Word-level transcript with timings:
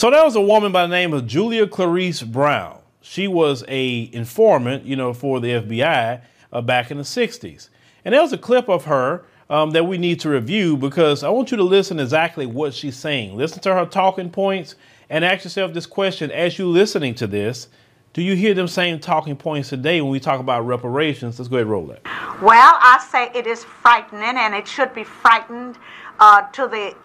So 0.00 0.10
there 0.10 0.24
was 0.24 0.34
a 0.34 0.40
woman 0.40 0.72
by 0.72 0.86
the 0.86 0.88
name 0.88 1.12
of 1.12 1.26
Julia 1.26 1.66
Clarice 1.66 2.22
Brown. 2.22 2.78
She 3.02 3.28
was 3.28 3.62
a 3.68 4.08
informant, 4.14 4.86
you 4.86 4.96
know, 4.96 5.12
for 5.12 5.40
the 5.40 5.48
FBI 5.48 6.22
uh, 6.54 6.60
back 6.62 6.90
in 6.90 6.96
the 6.96 7.02
60s. 7.02 7.68
And 8.06 8.14
there 8.14 8.22
was 8.22 8.32
a 8.32 8.38
clip 8.38 8.70
of 8.70 8.86
her 8.86 9.26
um, 9.50 9.72
that 9.72 9.84
we 9.84 9.98
need 9.98 10.18
to 10.20 10.30
review 10.30 10.78
because 10.78 11.22
I 11.22 11.28
want 11.28 11.50
you 11.50 11.58
to 11.58 11.62
listen 11.62 12.00
exactly 12.00 12.46
what 12.46 12.72
she's 12.72 12.96
saying. 12.96 13.36
Listen 13.36 13.60
to 13.60 13.74
her 13.74 13.84
talking 13.84 14.30
points 14.30 14.74
and 15.10 15.22
ask 15.22 15.44
yourself 15.44 15.74
this 15.74 15.84
question 15.84 16.30
as 16.30 16.58
you're 16.58 16.66
listening 16.66 17.14
to 17.16 17.26
this. 17.26 17.68
Do 18.14 18.22
you 18.22 18.34
hear 18.36 18.54
them 18.54 18.68
same 18.68 19.00
talking 19.00 19.36
points 19.36 19.68
today 19.68 20.00
when 20.00 20.10
we 20.10 20.18
talk 20.18 20.40
about 20.40 20.62
reparations? 20.62 21.38
Let's 21.38 21.50
go 21.50 21.56
ahead 21.56 21.64
and 21.64 21.72
roll 21.72 21.86
that. 21.88 22.06
Well, 22.40 22.78
I 22.80 23.06
say 23.12 23.38
it 23.38 23.46
is 23.46 23.64
frightening 23.64 24.38
and 24.38 24.54
it 24.54 24.66
should 24.66 24.94
be 24.94 25.04
frightened 25.04 25.76
uh, 26.18 26.48
to 26.52 26.68
the 26.68 26.96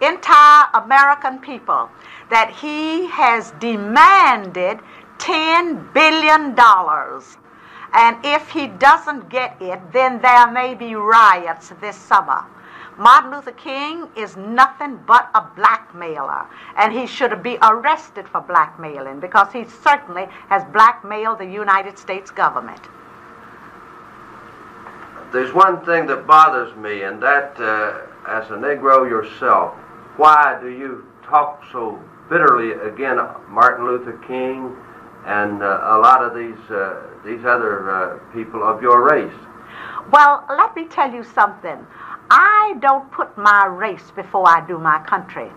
entire 0.00 0.66
American 0.74 1.38
people 1.38 1.90
that 2.30 2.50
he 2.50 3.06
has 3.08 3.52
demanded 3.60 4.80
$10 5.18 5.92
billion. 5.92 6.54
And 7.94 8.16
if 8.24 8.50
he 8.50 8.68
doesn't 8.68 9.28
get 9.28 9.60
it, 9.60 9.80
then 9.92 10.20
there 10.20 10.50
may 10.50 10.74
be 10.74 10.94
riots 10.94 11.72
this 11.80 11.96
summer. 11.96 12.44
Martin 12.98 13.30
Luther 13.30 13.52
King 13.52 14.08
is 14.16 14.36
nothing 14.36 14.98
but 15.06 15.30
a 15.34 15.42
blackmailer, 15.56 16.46
and 16.76 16.92
he 16.92 17.06
should 17.06 17.42
be 17.42 17.56
arrested 17.62 18.28
for 18.28 18.40
blackmailing 18.40 19.18
because 19.18 19.52
he 19.52 19.64
certainly 19.64 20.26
has 20.48 20.62
blackmailed 20.72 21.38
the 21.38 21.46
United 21.46 21.98
States 21.98 22.30
government. 22.30 22.80
There's 25.32 25.54
one 25.54 25.82
thing 25.84 26.06
that 26.06 26.26
bothers 26.26 26.76
me, 26.76 27.02
and 27.02 27.22
that, 27.22 27.58
uh, 27.58 28.00
as 28.28 28.50
a 28.50 28.54
Negro 28.54 29.08
yourself, 29.08 29.74
why 30.16 30.58
do 30.60 30.68
you 30.68 31.06
talk 31.24 31.62
so 31.72 31.98
bitterly 32.28 32.72
against 32.72 33.22
Martin 33.48 33.86
Luther 33.86 34.18
King 34.26 34.76
and 35.26 35.62
uh, 35.62 35.66
a 35.66 35.98
lot 35.98 36.22
of 36.22 36.34
these 36.34 36.70
uh, 36.70 37.02
these 37.24 37.44
other 37.44 37.90
uh, 37.90 38.18
people 38.34 38.62
of 38.62 38.82
your 38.82 39.02
race? 39.08 39.32
Well, 40.12 40.44
let 40.50 40.74
me 40.74 40.86
tell 40.86 41.12
you 41.12 41.22
something. 41.22 41.86
I 42.30 42.74
don't 42.80 43.10
put 43.12 43.36
my 43.36 43.66
race 43.66 44.10
before 44.14 44.48
I 44.48 44.66
do 44.66 44.78
my 44.78 44.98
country. 45.06 45.50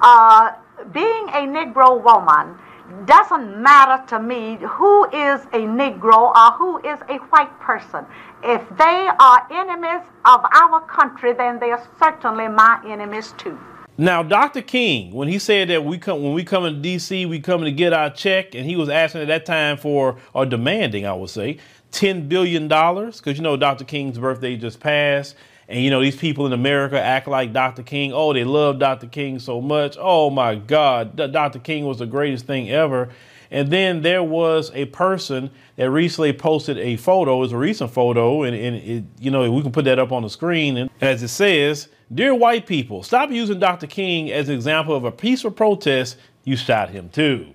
Uh, 0.00 0.52
being 0.92 1.28
a 1.28 1.46
Negro 1.46 2.02
woman 2.02 2.58
doesn't 3.06 3.62
matter 3.62 4.04
to 4.08 4.20
me 4.20 4.58
who 4.60 5.04
is 5.06 5.42
a 5.52 5.62
Negro 5.66 6.34
or 6.34 6.52
who 6.52 6.78
is 6.78 6.98
a 7.08 7.16
white 7.30 7.58
person. 7.60 8.04
If 8.42 8.62
they 8.76 9.08
are 9.18 9.46
enemies 9.50 10.06
of 10.24 10.44
our 10.52 10.80
country, 10.82 11.32
then 11.32 11.58
they 11.58 11.70
are 11.70 11.88
certainly 11.98 12.48
my 12.48 12.80
enemies 12.86 13.34
too. 13.38 13.58
Now, 13.98 14.22
Dr. 14.22 14.60
King, 14.60 15.12
when 15.12 15.28
he 15.28 15.38
said 15.38 15.68
that 15.68 15.84
we 15.84 15.96
come 15.96 16.22
when 16.22 16.34
we 16.34 16.44
come 16.44 16.66
in 16.66 16.82
D.C., 16.82 17.24
we 17.24 17.40
come 17.40 17.62
to 17.62 17.72
get 17.72 17.94
our 17.94 18.10
check, 18.10 18.54
and 18.54 18.66
he 18.66 18.76
was 18.76 18.90
asking 18.90 19.22
at 19.22 19.28
that 19.28 19.46
time 19.46 19.78
for 19.78 20.18
or 20.34 20.44
demanding, 20.44 21.06
I 21.06 21.14
would 21.14 21.30
say, 21.30 21.58
ten 21.92 22.28
billion 22.28 22.68
dollars, 22.68 23.18
because 23.18 23.38
you 23.38 23.42
know 23.42 23.56
Dr. 23.56 23.84
King's 23.84 24.18
birthday 24.18 24.56
just 24.56 24.80
passed, 24.80 25.34
and 25.68 25.82
you 25.82 25.90
know 25.90 26.00
these 26.00 26.16
people 26.16 26.46
in 26.46 26.52
America 26.52 27.00
act 27.00 27.26
like 27.26 27.52
Dr. 27.52 27.82
King. 27.82 28.12
Oh, 28.12 28.32
they 28.32 28.44
love 28.44 28.78
Dr. 28.78 29.06
King 29.06 29.38
so 29.38 29.60
much. 29.60 29.96
Oh 29.98 30.30
my 30.30 30.54
God, 30.54 31.16
Dr. 31.16 31.58
King 31.58 31.86
was 31.86 31.98
the 31.98 32.06
greatest 32.06 32.46
thing 32.46 32.70
ever. 32.70 33.10
And 33.50 33.70
then 33.70 34.02
there 34.02 34.24
was 34.24 34.72
a 34.74 34.86
person 34.86 35.50
that 35.76 35.88
recently 35.90 36.32
posted 36.32 36.78
a 36.78 36.96
photo, 36.96 37.42
it's 37.44 37.52
a 37.52 37.56
recent 37.56 37.92
photo, 37.92 38.42
and, 38.42 38.56
and 38.56 38.76
it, 38.76 39.04
you 39.20 39.30
know, 39.30 39.50
we 39.50 39.62
can 39.62 39.70
put 39.70 39.84
that 39.84 40.00
up 40.00 40.10
on 40.10 40.22
the 40.22 40.30
screen. 40.30 40.76
And 40.76 40.90
as 41.00 41.22
it 41.22 41.28
says, 41.28 41.88
Dear 42.14 42.34
white 42.34 42.66
people, 42.66 43.02
stop 43.02 43.30
using 43.30 43.58
Dr. 43.58 43.88
King 43.88 44.30
as 44.30 44.48
an 44.48 44.54
example 44.54 44.94
of 44.94 45.04
a 45.04 45.10
peaceful 45.10 45.50
protest. 45.50 46.16
You 46.44 46.56
shot 46.56 46.90
him 46.90 47.08
too. 47.08 47.48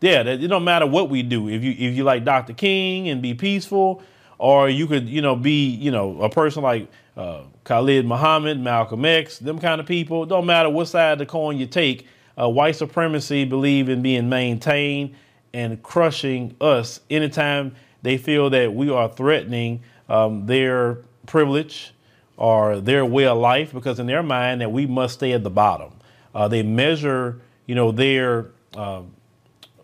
Yeah, 0.00 0.22
it 0.22 0.48
don't 0.48 0.64
matter 0.64 0.86
what 0.86 1.10
we 1.10 1.22
do. 1.22 1.48
If 1.48 1.62
you 1.62 1.72
if 1.72 1.94
you 1.94 2.02
like 2.02 2.24
Dr. 2.24 2.54
King 2.54 3.08
and 3.08 3.20
be 3.20 3.34
peaceful, 3.34 4.02
or 4.42 4.68
you 4.68 4.88
could 4.88 5.08
you 5.08 5.22
know 5.22 5.36
be 5.36 5.68
you 5.68 5.92
know 5.92 6.20
a 6.20 6.28
person 6.28 6.64
like 6.64 6.88
uh, 7.16 7.42
Khalid 7.62 8.04
Muhammad, 8.04 8.58
Malcolm 8.58 9.04
X, 9.04 9.38
them 9.38 9.60
kind 9.60 9.80
of 9.80 9.86
people. 9.86 10.26
Don't 10.26 10.46
matter 10.46 10.68
what 10.68 10.88
side 10.88 11.12
of 11.12 11.18
the 11.20 11.26
coin 11.26 11.58
you 11.58 11.66
take. 11.66 12.08
Uh, 12.36 12.48
white 12.48 12.74
supremacy 12.74 13.44
believe 13.44 13.88
in 13.88 14.02
being 14.02 14.28
maintained 14.28 15.14
and 15.54 15.80
crushing 15.82 16.56
us 16.60 17.00
anytime 17.08 17.76
they 18.02 18.18
feel 18.18 18.50
that 18.50 18.74
we 18.74 18.90
are 18.90 19.08
threatening 19.08 19.80
um, 20.08 20.46
their 20.46 20.98
privilege 21.26 21.94
or 22.36 22.80
their 22.80 23.06
way 23.06 23.26
of 23.26 23.38
life, 23.38 23.72
because 23.72 24.00
in 24.00 24.06
their 24.06 24.24
mind 24.24 24.60
that 24.60 24.72
we 24.72 24.86
must 24.86 25.14
stay 25.14 25.32
at 25.32 25.44
the 25.44 25.50
bottom. 25.50 25.92
Uh, 26.34 26.48
they 26.48 26.64
measure, 26.64 27.40
you 27.66 27.76
know, 27.76 27.92
their 27.92 28.46
uh, 28.74 29.02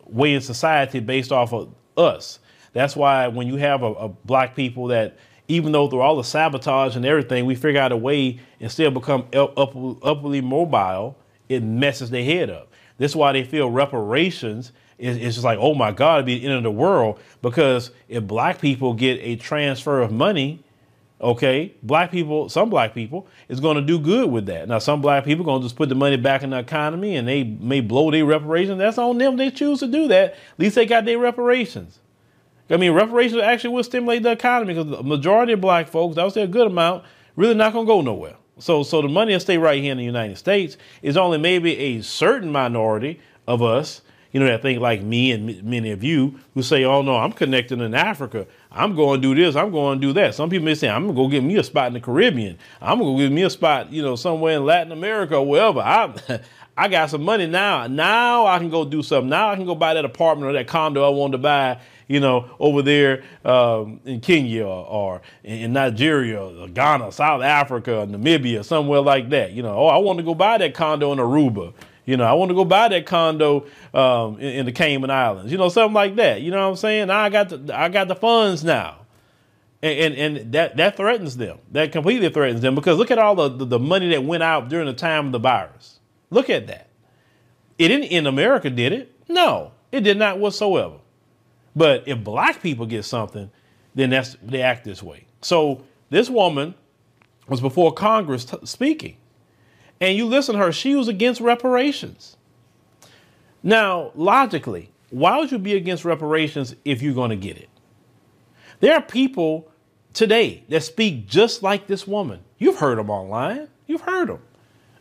way 0.07 0.35
in 0.35 0.41
society 0.41 0.99
based 0.99 1.31
off 1.31 1.53
of 1.53 1.73
us. 1.97 2.41
That's 2.73 2.95
why 2.95 3.29
when 3.29 3.47
you 3.47 3.57
have 3.57 3.83
a, 3.83 3.93
a, 3.93 4.09
black 4.09 4.55
people 4.55 4.89
that, 4.89 5.17
even 5.49 5.73
though 5.73 5.89
through 5.89 6.01
all 6.01 6.17
the 6.17 6.25
sabotage 6.25 6.97
and 6.97 7.05
everything, 7.05 7.47
we 7.47 7.55
figure 7.55 7.81
out 7.81 7.93
a 7.93 7.97
way 7.97 8.39
and 8.61 8.71
still 8.71 8.91
become 8.91 9.27
up, 9.33 9.59
up, 9.59 9.75
upwardly 10.03 10.41
mobile, 10.41 11.17
it 11.49 11.63
messes 11.63 12.11
their 12.11 12.25
head 12.25 12.51
up. 12.51 12.69
This 12.99 13.13
is 13.13 13.17
why 13.17 13.33
they 13.33 13.45
feel 13.45 13.71
reparations 13.71 14.73
is, 14.99 15.17
is 15.17 15.35
just 15.35 15.45
like, 15.45 15.59
oh 15.61 15.75
my 15.75 15.93
God, 15.93 16.17
it'd 16.17 16.27
be 16.27 16.41
the 16.41 16.47
end 16.47 16.55
of 16.55 16.63
the 16.63 16.71
world. 16.71 17.19
Because 17.41 17.91
if 18.09 18.25
black 18.25 18.61
people 18.61 18.93
get 18.93 19.19
a 19.23 19.37
transfer 19.37 20.01
of 20.01 20.11
money, 20.11 20.63
okay, 21.21 21.75
black 21.83 22.11
people, 22.11 22.49
some 22.49 22.69
black 22.69 22.95
people 22.95 23.27
is 23.49 23.61
going 23.61 23.77
to 23.77 23.83
do 23.83 23.99
good 23.99 24.31
with 24.31 24.47
that. 24.47 24.69
Now, 24.69 24.79
some 24.79 25.01
black 25.01 25.25
people 25.25 25.45
going 25.45 25.63
to 25.63 25.65
just 25.65 25.77
put 25.77 25.89
the 25.89 25.95
money 25.95 26.17
back 26.17 26.43
in 26.43 26.51
the 26.51 26.59
economy 26.59 27.17
and 27.17 27.27
they 27.27 27.45
may 27.45 27.81
blow 27.81 28.11
their 28.11 28.25
reparations. 28.25 28.79
That's 28.79 28.99
on 28.99 29.19
them. 29.19 29.37
They 29.37 29.51
choose 29.51 29.81
to 29.81 29.87
do 29.87 30.09
that. 30.09 30.33
At 30.33 30.59
least 30.59 30.75
they 30.75 30.87
got 30.87 31.05
their 31.05 31.19
reparations. 31.19 32.01
I 32.71 32.77
mean, 32.77 32.93
reparations 32.93 33.43
actually 33.43 33.75
will 33.75 33.85
stimulate 33.85 34.23
the 34.23 34.33
economy 34.33 34.75
because 34.75 34.91
the 34.91 35.03
majority 35.03 35.53
of 35.53 35.61
black 35.61 35.89
folks, 35.89 36.17
that 36.17 36.25
was 36.25 36.35
say 36.35 36.43
a 36.43 36.47
good 36.47 36.67
amount, 36.67 37.05
really 37.37 37.55
not 37.55 37.73
going 37.73 37.87
to 37.87 37.91
go 37.91 38.01
nowhere. 38.01 38.37
So, 38.59 38.83
so 38.83 39.01
the 39.01 39.09
money 39.09 39.33
will 39.33 39.41
stay 39.41 39.57
right 39.57 39.81
here 39.81 39.93
in 39.93 39.99
the 39.99 40.05
United 40.05 40.37
States. 40.37 40.77
Is 41.03 41.17
only 41.17 41.39
maybe 41.39 41.77
a 41.77 42.03
certain 42.03 42.51
minority 42.51 43.21
of 43.47 43.63
us 43.63 44.03
you 44.33 44.41
know, 44.41 44.47
that 44.47 44.63
think 44.63 44.81
like 44.81 45.03
me 45.03 45.33
and 45.33 45.63
many 45.65 45.91
of 45.91 46.05
you 46.05 46.39
who 46.55 46.63
say, 46.63 46.85
oh 46.85 47.03
no, 47.03 47.17
I'm 47.17 47.33
connected 47.33 47.81
in 47.81 47.95
Africa. 47.95 48.47
I'm 48.71 48.95
going 48.95 49.21
to 49.21 49.35
do 49.35 49.35
this. 49.35 49.57
I'm 49.57 49.71
going 49.71 50.01
to 50.01 50.07
do 50.07 50.13
that. 50.15 50.35
Some 50.35 50.51
people 50.51 50.67
may 50.67 50.75
say, 50.75 50.89
I'm 50.89 51.05
going 51.05 51.17
to 51.17 51.23
go 51.23 51.29
get 51.29 51.43
me 51.43 51.57
a 51.57 51.65
spot 51.65 51.87
in 51.89 51.95
the 51.95 52.01
Caribbean. 52.01 52.59
I'm 52.81 52.99
going 52.99 53.17
to 53.17 53.23
get 53.23 53.33
me 53.33 53.43
a 53.43 53.51
spot, 53.51 53.91
you 53.91 54.03
know, 54.03 54.17
somewhere 54.17 54.57
in 54.57 54.67
Latin 54.67 54.93
America 54.93 55.37
or 55.37 55.47
wherever. 55.47 55.81
I, 55.81 56.41
I 56.77 56.89
got 56.89 57.11
some 57.11 57.23
money 57.23 57.47
now. 57.47 57.87
Now 57.87 58.47
I 58.47 58.59
can 58.59 58.69
go 58.69 58.85
do 58.85 59.03
something. 59.03 59.31
Now 59.31 59.51
I 59.51 59.57
can 59.57 59.65
go 59.65 59.75
buy 59.75 59.95
that 59.95 60.05
apartment 60.05 60.51
or 60.51 60.53
that 60.53 60.69
condo 60.69 61.05
I 61.05 61.09
wanted 61.09 61.33
to 61.33 61.39
buy, 61.39 61.81
you 62.09 62.21
know, 62.21 62.51
over 62.59 62.83
there 62.83 63.23
um, 63.45 64.01
in 64.05 64.21
Kenya 64.21 64.67
or 64.67 65.21
in 65.45 65.75
Nigeria, 65.75 66.43
or 66.43 66.67
Ghana, 66.69 67.13
South 67.13 67.43
Africa, 67.43 68.07
Namibia, 68.09 68.65
somewhere 68.65 69.01
like 69.01 69.29
that. 69.29 69.53
You 69.53 69.63
know, 69.63 69.77
oh, 69.77 69.87
I 69.87 69.99
want 69.99 70.19
to 70.19 70.25
go 70.25 70.35
buy 70.35 70.59
that 70.59 70.75
condo 70.75 71.13
in 71.13 71.19
Aruba. 71.19 71.75
You 72.07 72.17
know, 72.17 72.25
I 72.25 72.33
want 72.33 72.49
to 72.49 72.55
go 72.55 72.65
buy 72.65 72.89
that 72.89 73.05
condo 73.05 73.67
um, 73.93 74.41
in, 74.41 74.61
in, 74.61 74.67
the 74.67 74.73
Cayman 74.73 75.11
Islands. 75.11 75.53
You 75.53 75.59
know, 75.59 75.69
something 75.69 75.93
like 75.93 76.17
that. 76.17 76.41
You 76.41 76.51
know 76.51 76.65
what 76.65 76.71
I'm 76.71 76.77
saying? 76.77 77.11
I 77.11 77.29
got 77.29 77.51
the 77.51 77.79
I 77.79 77.91
got 77.91 78.09
the 78.09 78.17
funds 78.17 78.65
now, 78.65 79.05
and 79.83 80.15
and, 80.15 80.37
and 80.37 80.53
that 80.53 80.79
that 80.79 80.97
threatens 80.97 81.37
them. 81.37 81.59
That 81.73 81.93
completely 81.93 82.31
threatens 82.31 82.63
them 82.63 82.75
because 82.75 82.97
look 82.97 83.11
at 83.11 83.19
all 83.19 83.35
the, 83.35 83.49
the, 83.51 83.65
the 83.67 83.79
money 83.79 84.09
that 84.11 84.25
went 84.25 84.43
out 84.43 84.71
during 84.71 84.87
the 84.87 84.95
time 84.95 85.27
of 85.27 85.33
the 85.33 85.39
virus. 85.39 86.01
Look 86.31 86.49
at 86.49 86.67
that. 86.69 86.89
It 87.79 87.89
didn't 87.89 88.07
in 88.09 88.27
America, 88.27 88.71
did 88.71 88.95
it? 88.95 89.15
No, 89.29 89.73
it 89.93 90.01
did 90.01 90.17
not 90.17 90.39
whatsoever. 90.39 90.97
But 91.79 92.03
if 92.09 92.25
black 92.25 92.61
people 92.61 92.87
get 92.87 93.05
something, 93.05 93.51
then 93.95 94.11
that's 94.11 94.37
they 94.43 94.63
act 94.63 94.85
this 94.85 95.01
way. 95.01 95.27
So 95.43 95.85
this 96.11 96.29
woman 96.29 96.75
was 97.49 97.61
before 97.61 97.93
Congress 97.93 98.45
t- 98.45 98.59
speaking 98.65 99.17
and 100.01 100.17
you 100.17 100.27
listen 100.27 100.57
to 100.57 100.61
her, 100.61 100.73
she 100.73 100.97
was 100.97 101.07
against 101.07 101.41
reparations. 101.41 102.37
Now, 103.63 104.11
logically, 104.17 104.91
why 105.11 105.39
would 105.39 105.53
you 105.53 105.59
be 105.59 105.75
against 105.75 106.05
reparations 106.05 106.75
if 106.85 107.01
you're 107.01 107.15
going 107.15 107.31
to 107.31 107.37
get 107.37 107.57
it? 107.57 107.69
There 108.81 108.95
are 108.95 109.03
people 109.03 109.71
today 110.13 110.65
that 110.69 110.83
speak 110.83 111.29
just 111.29 111.63
like 111.63 111.87
this 111.87 112.07
woman. 112.07 112.41
You've 112.59 112.79
heard 112.79 112.99
them 112.99 113.09
online. 113.09 113.69
You've 113.87 114.01
heard 114.01 114.29
them 114.29 114.41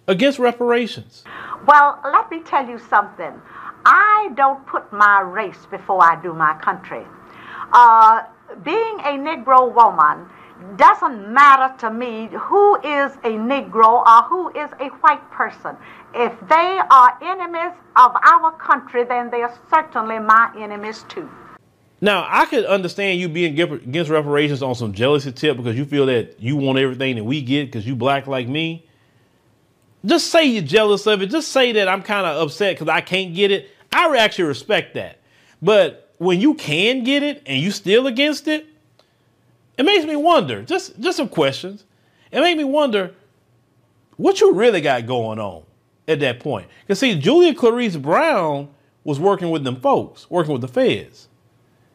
against 0.07 0.37
reparations. 0.37 1.23
Well, 1.65 1.99
let 2.05 2.29
me 2.29 2.41
tell 2.41 2.67
you 2.67 2.79
something. 2.79 3.33
I 3.89 4.31
don't 4.35 4.65
put 4.67 4.91
my 4.91 5.21
race 5.21 5.65
before 5.71 6.03
I 6.03 6.21
do 6.21 6.33
my 6.33 6.53
country. 6.61 7.05
Uh, 7.71 8.23
being 8.63 8.99
a 8.99 9.15
Negro 9.17 9.73
woman, 9.73 10.27
doesn't 10.75 11.31
matter 11.31 11.73
to 11.79 11.93
me 11.93 12.29
who 12.33 12.75
is 12.77 13.13
a 13.23 13.37
Negro 13.37 14.05
or 14.05 14.23
who 14.23 14.49
is 14.49 14.69
a 14.81 14.87
white 15.01 15.31
person. 15.31 15.77
If 16.13 16.33
they 16.49 16.79
are 16.89 17.17
enemies 17.21 17.77
of 17.95 18.11
our 18.25 18.51
country, 18.57 19.03
then 19.03 19.29
they 19.29 19.41
are 19.41 19.57
certainly 19.69 20.19
my 20.19 20.51
enemies 20.57 21.05
too. 21.07 21.29
Now, 22.01 22.27
I 22.29 22.45
could 22.45 22.65
understand 22.65 23.19
you 23.19 23.29
being 23.29 23.59
against 23.59 24.09
reparations 24.11 24.61
on 24.61 24.75
some 24.75 24.93
jealousy 24.93 25.31
tip 25.31 25.57
because 25.57 25.77
you 25.77 25.85
feel 25.85 26.07
that 26.07 26.39
you 26.39 26.55
want 26.57 26.77
everything 26.77 27.15
that 27.15 27.23
we 27.23 27.41
get 27.41 27.67
because 27.67 27.87
you 27.87 27.95
black 27.95 28.27
like 28.27 28.47
me. 28.47 28.85
just 30.05 30.27
say 30.27 30.45
you're 30.45 30.61
jealous 30.61 31.07
of 31.07 31.21
it. 31.21 31.27
Just 31.27 31.51
say 31.51 31.71
that 31.71 31.87
I'm 31.87 32.03
kind 32.03 32.27
of 32.27 32.41
upset 32.41 32.75
because 32.75 32.89
I 32.89 33.01
can't 33.01 33.33
get 33.33 33.51
it. 33.51 33.69
I 33.91 34.15
actually 34.17 34.45
respect 34.45 34.95
that. 34.95 35.19
But 35.61 36.13
when 36.17 36.39
you 36.39 36.53
can 36.53 37.03
get 37.03 37.23
it 37.23 37.43
and 37.45 37.61
you 37.61 37.71
still 37.71 38.07
against 38.07 38.47
it, 38.47 38.65
it 39.77 39.83
makes 39.83 40.05
me 40.05 40.15
wonder. 40.15 40.63
Just 40.63 40.99
just 40.99 41.17
some 41.17 41.29
questions. 41.29 41.85
It 42.31 42.41
made 42.41 42.57
me 42.57 42.63
wonder 42.63 43.13
what 44.17 44.41
you 44.41 44.53
really 44.53 44.81
got 44.81 45.05
going 45.05 45.39
on 45.39 45.63
at 46.07 46.19
that 46.19 46.39
point. 46.39 46.67
Because 46.81 46.99
see, 46.99 47.17
Julia 47.19 47.53
Clarice 47.53 47.95
Brown 47.95 48.69
was 49.03 49.19
working 49.19 49.51
with 49.51 49.63
them 49.63 49.79
folks, 49.79 50.29
working 50.29 50.51
with 50.51 50.61
the 50.61 50.67
feds. 50.67 51.27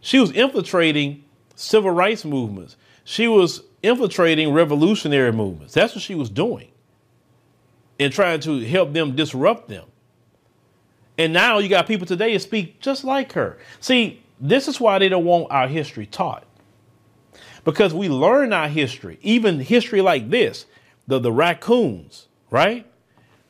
She 0.01 0.19
was 0.19 0.31
infiltrating 0.33 1.25
civil 1.55 1.91
rights 1.91 2.25
movements. 2.25 2.77
She 3.05 3.29
was 3.29 3.63
infiltrating 3.83 4.53
revolutionary 4.53 5.33
movements. 5.33 5.75
That's 5.75 5.95
what 5.95 6.03
she 6.03 6.15
was 6.15 6.31
doing. 6.31 6.69
And 7.99 8.13
trying 8.13 8.41
to 8.41 8.61
help 8.67 8.93
them 8.93 9.15
disrupt 9.15 9.69
them. 9.69 9.85
And 11.23 11.33
now 11.33 11.59
you 11.59 11.69
got 11.69 11.87
people 11.87 12.05
today 12.05 12.33
that 12.33 12.41
speak 12.41 12.81
just 12.81 13.05
like 13.05 13.33
her. 13.35 13.57
See, 13.79 14.21
this 14.41 14.67
is 14.67 14.81
why 14.81 14.99
they 14.99 15.09
don't 15.09 15.25
want 15.25 15.53
our 15.53 15.69
history 15.69 16.05
taught. 16.05 16.45
Because 17.65 17.95
we 17.95 18.09
learn 18.09 18.53
our 18.53 18.67
history, 18.67 19.21
even 19.23 19.61
history 19.61 20.01
like 20.01 20.31
this, 20.31 20.67
the, 21.07 21.21
the 21.21 21.31
raccoons, 21.31 22.27
right? 22.51 22.85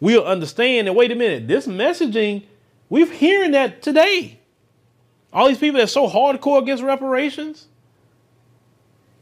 We'll 0.00 0.22
understand 0.22 0.86
that, 0.86 0.92
wait 0.92 1.12
a 1.12 1.14
minute, 1.14 1.48
this 1.48 1.66
messaging, 1.66 2.44
we're 2.90 3.06
hearing 3.06 3.52
that 3.52 3.80
today. 3.80 4.38
All 5.32 5.48
these 5.48 5.56
people 5.56 5.78
that's 5.78 5.92
so 5.92 6.06
hardcore 6.06 6.60
against 6.60 6.82
reparations. 6.82 7.68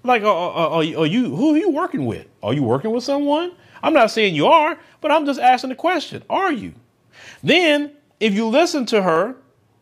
Like, 0.02 0.22
are, 0.22 0.26
are, 0.26 0.70
are, 0.70 0.82
you, 0.82 1.36
who 1.36 1.54
are 1.54 1.58
you 1.58 1.70
working 1.70 2.04
with? 2.04 2.26
Are 2.42 2.52
you 2.52 2.64
working 2.64 2.90
with 2.90 3.04
someone? 3.04 3.52
I'm 3.80 3.92
not 3.92 4.10
saying 4.10 4.34
you 4.34 4.48
are, 4.48 4.76
but 5.00 5.12
I'm 5.12 5.24
just 5.24 5.38
asking 5.38 5.70
the 5.70 5.76
question. 5.76 6.24
Are 6.28 6.52
you? 6.52 6.74
Then 7.44 7.92
if 8.20 8.34
you 8.34 8.46
listen 8.46 8.86
to 8.86 9.02
her, 9.02 9.34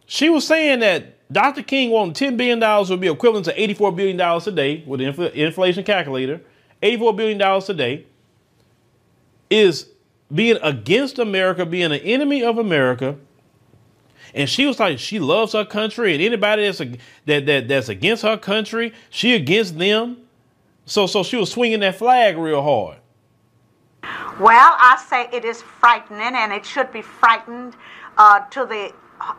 she 0.06 0.30
was 0.30 0.46
saying 0.46 0.80
that 0.80 1.14
Dr. 1.30 1.62
King 1.62 1.90
wanting 1.90 2.32
$10 2.32 2.36
billion 2.36 2.88
would 2.88 3.00
be 3.00 3.08
equivalent 3.08 3.44
to 3.46 3.54
$84 3.54 3.94
billion 3.94 4.18
a 4.18 4.50
day 4.50 4.82
with 4.86 5.00
the 5.00 5.06
infl- 5.06 5.32
inflation 5.32 5.84
calculator. 5.84 6.40
$84 6.82 7.16
billion 7.16 7.42
a 7.42 7.74
day 7.74 8.06
is 9.50 9.88
being 10.32 10.58
against 10.62 11.18
America, 11.18 11.66
being 11.66 11.92
an 11.92 12.00
enemy 12.00 12.42
of 12.42 12.58
America. 12.58 13.16
And 14.34 14.48
she 14.48 14.66
was 14.66 14.78
like, 14.78 14.98
she 14.98 15.18
loves 15.18 15.52
her 15.54 15.64
country, 15.64 16.12
and 16.12 16.22
anybody 16.22 16.64
that's 16.64 16.80
a, 16.80 16.96
that, 17.26 17.46
that 17.46 17.68
that's 17.68 17.88
against 17.88 18.22
her 18.22 18.36
country, 18.36 18.92
she 19.10 19.34
against 19.34 19.78
them. 19.78 20.18
So 20.84 21.06
so 21.06 21.22
she 21.22 21.36
was 21.36 21.50
swinging 21.50 21.80
that 21.80 21.96
flag 21.96 22.36
real 22.36 22.62
hard. 22.62 22.98
Well, 24.38 24.76
I 24.78 25.02
say 25.08 25.28
it 25.36 25.44
is 25.44 25.62
frightening, 25.62 26.34
and 26.34 26.52
it 26.52 26.64
should 26.64 26.92
be 26.92 27.02
frightened 27.02 27.74
uh, 28.18 28.40
to 28.50 28.66
the 28.66 28.92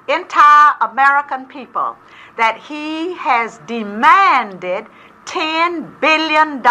entire 0.07 0.73
American 0.81 1.45
people 1.45 1.95
that 2.37 2.57
he 2.57 3.13
has 3.13 3.59
demanded 3.67 4.87
$10 5.25 5.99
billion. 5.99 6.65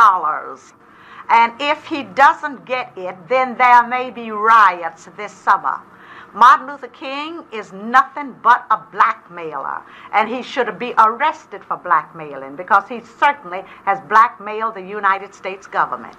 And 1.31 1.53
if 1.61 1.85
he 1.87 2.03
doesn't 2.05 2.65
get 2.65 2.93
it, 2.97 3.17
then 3.29 3.57
there 3.57 3.87
may 3.87 4.11
be 4.11 4.31
riots 4.31 5.09
this 5.17 5.33
summer. 5.33 5.81
Martin 6.35 6.67
Luther 6.67 6.89
King 6.89 7.43
is 7.53 7.73
nothing 7.73 8.35
but 8.43 8.67
a 8.71 8.79
blackmailer, 8.93 9.81
and 10.13 10.29
he 10.29 10.43
should 10.43 10.79
be 10.79 10.93
arrested 10.99 11.65
for 11.65 11.77
blackmailing 11.79 12.55
because 12.55 12.87
he 12.87 13.01
certainly 13.19 13.63
has 13.85 13.99
blackmailed 14.09 14.75
the 14.75 14.83
United 14.83 15.35
States 15.35 15.67
government. 15.67 16.17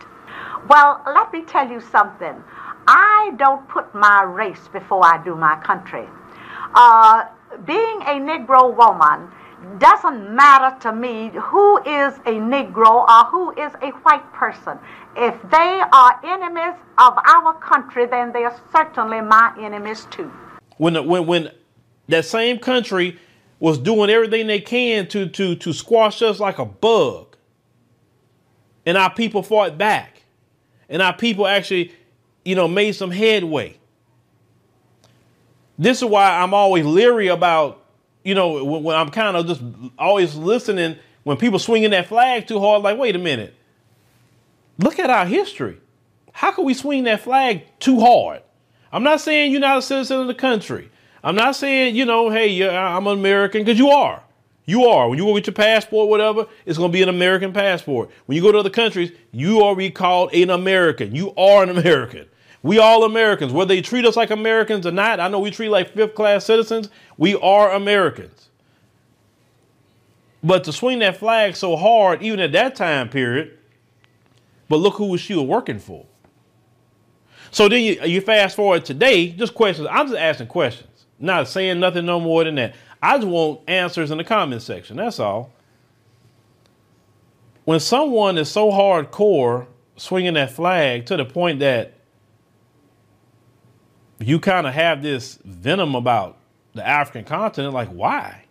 Well, 0.67 1.01
let 1.05 1.31
me 1.31 1.43
tell 1.43 1.69
you 1.69 1.79
something. 1.79 2.43
I 2.87 3.33
don't 3.37 3.67
put 3.67 3.93
my 3.93 4.23
race 4.23 4.67
before 4.71 5.05
I 5.05 5.23
do 5.23 5.35
my 5.35 5.55
country. 5.63 6.07
Uh, 6.73 7.25
being 7.65 8.01
a 8.01 8.19
Negro 8.19 8.75
woman 8.75 9.29
doesn't 9.79 10.33
matter 10.33 10.79
to 10.81 10.95
me 10.95 11.31
who 11.33 11.77
is 11.79 12.15
a 12.25 12.39
Negro 12.39 13.07
or 13.07 13.25
who 13.25 13.51
is 13.51 13.73
a 13.81 13.89
white 14.03 14.31
person. 14.33 14.77
If 15.15 15.35
they 15.49 15.81
are 15.91 16.19
enemies 16.23 16.79
of 16.97 17.17
our 17.25 17.53
country, 17.59 18.05
then 18.05 18.31
they 18.31 18.43
are 18.43 18.59
certainly 18.71 19.21
my 19.21 19.53
enemies 19.59 20.07
too. 20.11 20.31
When, 20.77 21.05
when, 21.05 21.25
when 21.25 21.51
that 22.07 22.25
same 22.25 22.59
country 22.59 23.19
was 23.59 23.77
doing 23.77 24.09
everything 24.09 24.47
they 24.47 24.61
can 24.61 25.07
to, 25.07 25.27
to, 25.27 25.55
to 25.55 25.73
squash 25.73 26.21
us 26.21 26.39
like 26.39 26.59
a 26.59 26.65
bug, 26.65 27.35
and 28.85 28.97
our 28.97 29.13
people 29.13 29.43
fought 29.43 29.77
back, 29.77 30.23
and 30.87 31.01
our 31.01 31.15
people 31.15 31.45
actually 31.45 31.93
you 32.49 32.55
know, 32.55 32.67
made 32.67 32.93
some 32.93 33.11
headway. 33.11 33.77
This 35.77 35.99
is 35.99 36.05
why 36.05 36.39
I'm 36.39 36.53
always 36.53 36.83
leery 36.83 37.27
about, 37.27 37.85
you 38.23 38.33
know, 38.33 38.63
when, 38.63 38.83
when 38.83 38.95
I'm 38.95 39.09
kind 39.09 39.37
of 39.37 39.45
just 39.45 39.61
always 39.97 40.35
listening 40.35 40.97
when 41.23 41.37
people 41.37 41.59
swinging 41.59 41.91
that 41.91 42.07
flag 42.07 42.47
too 42.47 42.59
hard. 42.59 42.81
Like, 42.81 42.97
wait 42.97 43.15
a 43.15 43.19
minute, 43.19 43.53
look 44.79 44.97
at 44.97 45.11
our 45.11 45.25
history. 45.25 45.77
How 46.33 46.51
can 46.51 46.65
we 46.65 46.73
swing 46.73 47.03
that 47.03 47.21
flag 47.21 47.65
too 47.79 47.99
hard? 47.99 48.41
I'm 48.91 49.03
not 49.03 49.21
saying 49.21 49.51
you're 49.51 49.61
not 49.61 49.77
a 49.77 49.81
citizen 49.83 50.19
of 50.21 50.27
the 50.27 50.33
country. 50.33 50.89
I'm 51.23 51.35
not 51.35 51.55
saying, 51.55 51.95
you 51.95 52.05
know, 52.05 52.29
hey, 52.31 52.67
I'm 52.67 53.05
an 53.05 53.19
American, 53.19 53.61
because 53.63 53.77
you 53.77 53.89
are. 53.89 54.23
You 54.65 54.85
are. 54.85 55.09
When 55.09 55.17
you 55.17 55.25
go 55.25 55.35
get 55.35 55.47
your 55.47 55.53
passport, 55.53 56.09
whatever, 56.09 56.47
it's 56.65 56.77
going 56.77 56.91
to 56.91 56.93
be 56.93 57.01
an 57.01 57.09
American 57.09 57.53
passport. 57.53 58.09
When 58.25 58.35
you 58.35 58.41
go 58.41 58.51
to 58.51 58.59
other 58.59 58.69
countries, 58.69 59.11
you 59.31 59.61
are 59.61 59.75
be 59.75 59.89
called 59.89 60.33
an 60.33 60.49
American. 60.49 61.15
You 61.15 61.33
are 61.35 61.63
an 61.63 61.69
American. 61.69 62.27
We 62.61 62.77
all 62.77 63.05
Americans, 63.05 63.53
whether 63.53 63.73
they 63.73 63.81
treat 63.81 64.05
us 64.05 64.15
like 64.17 64.31
Americans 64.31 64.85
or 64.85 64.91
not. 64.91 65.19
I 65.19 65.29
know 65.29 65.39
we 65.39 65.51
treat 65.51 65.69
like 65.69 65.93
fifth 65.93 66.15
class 66.15 66.45
citizens. 66.45 66.89
We 67.17 67.35
are 67.35 67.71
Americans. 67.71 68.49
But 70.43 70.63
to 70.65 70.73
swing 70.73 70.99
that 70.99 71.17
flag 71.17 71.55
so 71.55 71.75
hard, 71.75 72.21
even 72.21 72.39
at 72.39 72.51
that 72.53 72.75
time 72.75 73.09
period, 73.09 73.57
but 74.67 74.77
look 74.77 74.95
who 74.95 75.17
she 75.17 75.33
was 75.33 75.45
working 75.45 75.79
for. 75.79 76.05
So 77.51 77.67
then 77.67 77.81
you, 77.81 78.01
you 78.03 78.21
fast 78.21 78.55
forward 78.55 78.85
today, 78.85 79.29
just 79.29 79.53
questions. 79.53 79.87
I'm 79.89 80.07
just 80.07 80.19
asking 80.19 80.47
questions, 80.47 81.05
not 81.17 81.47
saying 81.47 81.79
nothing 81.79 82.05
no 82.05 82.19
more 82.19 82.43
than 82.43 82.55
that. 82.55 82.75
I 83.01 83.17
just 83.17 83.27
want 83.27 83.61
answers 83.67 84.11
in 84.11 84.17
the 84.17 84.23
comment 84.23 84.61
section. 84.61 84.97
That's 84.97 85.19
all. 85.19 85.51
When 87.65 87.79
someone 87.79 88.37
is 88.37 88.49
so 88.49 88.71
hardcore 88.71 89.67
swinging 89.95 90.35
that 90.35 90.51
flag 90.51 91.05
to 91.07 91.17
the 91.17 91.25
point 91.25 91.59
that 91.59 91.93
you 94.27 94.39
kind 94.39 94.67
of 94.67 94.73
have 94.73 95.01
this 95.01 95.39
venom 95.45 95.95
about 95.95 96.37
the 96.73 96.85
African 96.87 97.23
continent, 97.23 97.73
like 97.73 97.89
why? 97.89 98.43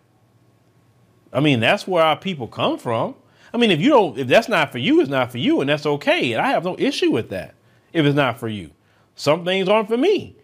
I 1.31 1.39
mean, 1.39 1.59
that's 1.59 1.87
where 1.87 2.03
our 2.03 2.17
people 2.17 2.47
come 2.47 2.77
from. 2.77 3.15
I 3.53 3.57
mean, 3.57 3.71
if 3.71 3.79
you 3.79 3.89
don't, 3.89 4.17
if 4.17 4.27
that's 4.27 4.49
not 4.49 4.71
for 4.71 4.77
you, 4.77 4.99
it's 4.99 5.09
not 5.09 5.31
for 5.31 5.37
you, 5.37 5.61
and 5.61 5.69
that's 5.69 5.85
okay. 5.85 6.33
And 6.33 6.41
I 6.41 6.49
have 6.49 6.63
no 6.63 6.75
issue 6.77 7.11
with 7.11 7.29
that 7.29 7.55
if 7.93 8.05
it's 8.05 8.15
not 8.15 8.39
for 8.39 8.47
you. 8.47 8.71
Some 9.15 9.43
things 9.45 9.67
aren't 9.67 9.89
for 9.89 9.97
me, 9.97 10.35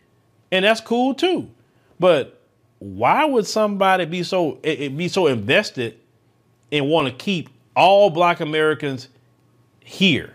and 0.52 0.66
that's 0.66 0.82
cool 0.82 1.14
too. 1.14 1.50
But 2.00 2.42
why 2.80 3.26
would 3.26 3.46
somebody 3.46 4.06
be 4.06 4.24
so 4.24 4.60
eh, 4.64 4.76
eh, 4.80 4.88
be 4.90 5.08
so 5.08 5.28
invested 5.28 6.00
and 6.72 6.90
want 6.90 7.08
to 7.08 7.14
keep 7.14 7.50
all 7.76 8.10
black 8.10 8.40
Americans 8.40 9.08
here? 9.80 10.34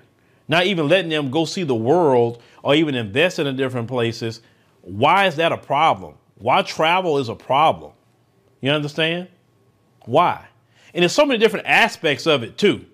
Not 0.49 0.67
even 0.67 0.89
letting 0.89 1.11
them 1.11 1.31
go 1.31 1.45
see 1.45 1.63
the 1.63 1.75
world 1.75 2.43
or 2.63 2.75
even 2.75 2.95
invest 2.95 3.39
in 3.39 3.57
different 3.57 3.89
places. 3.89 4.41
Why 4.83 5.27
is 5.27 5.37
that 5.37 5.53
a 5.53 5.59
problem? 5.59 6.15
Why 6.37 6.63
travel 6.63 7.19
is 7.19 7.29
a 7.29 7.35
problem? 7.35 7.93
You 8.61 8.71
understand? 8.71 9.29
Why? 10.07 10.47
And 10.95 11.03
there's 11.03 11.13
so 11.13 11.27
many 11.27 11.39
different 11.39 11.67
aspects 11.67 12.27
of 12.27 12.43
it 12.43 12.59
too 12.59 12.85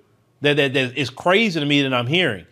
that, 0.40 0.56
that, 0.56 0.74
that 0.74 0.98
is 0.98 1.10
crazy 1.10 1.58
to 1.60 1.66
me 1.66 1.82
that 1.82 1.94
I'm 1.94 2.06
hearing. 2.06 2.46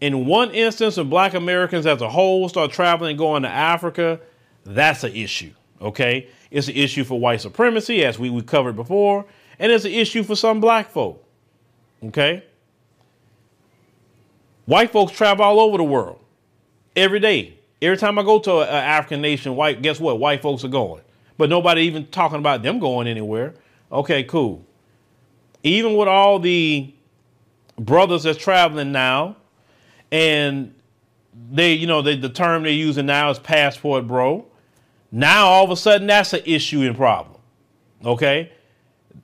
In 0.00 0.26
one 0.26 0.50
instance, 0.52 0.96
when 0.96 1.08
black 1.08 1.34
Americans 1.34 1.86
as 1.86 2.00
a 2.00 2.08
whole 2.08 2.48
start 2.48 2.70
traveling 2.70 3.10
and 3.10 3.18
going 3.18 3.42
to 3.42 3.48
Africa, 3.48 4.20
that's 4.64 5.04
an 5.04 5.14
issue. 5.14 5.52
Okay. 5.80 6.28
It's 6.50 6.68
an 6.68 6.74
issue 6.74 7.04
for 7.04 7.18
white 7.18 7.40
supremacy, 7.40 8.04
as 8.04 8.18
we, 8.18 8.30
we 8.30 8.42
covered 8.42 8.76
before, 8.76 9.26
and 9.58 9.70
it's 9.70 9.84
an 9.84 9.92
issue 9.92 10.22
for 10.22 10.34
some 10.34 10.60
black 10.60 10.90
folk. 10.90 11.24
Okay? 12.02 12.44
White 14.64 14.92
folks 14.92 15.12
travel 15.12 15.44
all 15.44 15.60
over 15.60 15.78
the 15.78 15.84
world 15.84 16.20
every 16.96 17.20
day. 17.20 17.57
Every 17.80 17.96
time 17.96 18.18
I 18.18 18.22
go 18.22 18.38
to 18.40 18.60
an 18.60 18.68
African 18.68 19.20
nation, 19.20 19.54
white, 19.54 19.82
guess 19.82 20.00
what? 20.00 20.18
White 20.18 20.42
folks 20.42 20.64
are 20.64 20.68
going. 20.68 21.02
But 21.36 21.48
nobody 21.48 21.82
even 21.82 22.06
talking 22.06 22.38
about 22.38 22.62
them 22.62 22.78
going 22.78 23.06
anywhere. 23.06 23.54
Okay, 23.92 24.24
cool. 24.24 24.64
Even 25.62 25.96
with 25.96 26.08
all 26.08 26.38
the 26.38 26.92
brothers 27.78 28.24
that's 28.24 28.38
traveling 28.38 28.90
now, 28.90 29.36
and 30.10 30.74
they, 31.50 31.74
you 31.74 31.86
know, 31.86 32.02
they, 32.02 32.16
the 32.16 32.28
term 32.28 32.64
they're 32.64 32.72
using 32.72 33.06
now 33.06 33.30
is 33.30 33.38
passport 33.38 34.06
bro. 34.06 34.44
Now 35.12 35.46
all 35.46 35.64
of 35.64 35.70
a 35.70 35.76
sudden 35.76 36.06
that's 36.06 36.32
an 36.32 36.42
issue 36.44 36.82
and 36.82 36.96
problem. 36.96 37.40
Okay? 38.04 38.52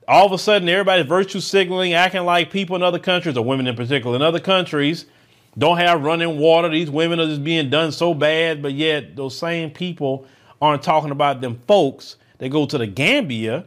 All 0.07 0.25
of 0.25 0.31
a 0.31 0.37
sudden 0.37 0.69
everybody's 0.69 1.05
virtue 1.05 1.39
signaling, 1.39 1.93
acting 1.93 2.23
like 2.23 2.51
people 2.51 2.75
in 2.75 2.83
other 2.83 2.99
countries, 2.99 3.37
or 3.37 3.43
women 3.43 3.67
in 3.67 3.75
particular, 3.75 4.15
in 4.15 4.21
other 4.21 4.39
countries, 4.39 5.05
don't 5.57 5.77
have 5.77 6.03
running 6.03 6.37
water. 6.37 6.69
These 6.69 6.89
women 6.89 7.19
are 7.19 7.27
just 7.27 7.43
being 7.43 7.69
done 7.69 7.91
so 7.91 8.13
bad, 8.13 8.61
but 8.61 8.73
yet 8.73 9.15
those 9.15 9.37
same 9.37 9.71
people 9.71 10.27
aren't 10.61 10.83
talking 10.83 11.11
about 11.11 11.41
them 11.41 11.61
folks 11.67 12.17
that 12.39 12.49
go 12.49 12.65
to 12.65 12.77
the 12.77 12.87
Gambia 12.87 13.65